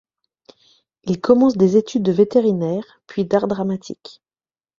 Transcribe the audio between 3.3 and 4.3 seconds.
dramatique.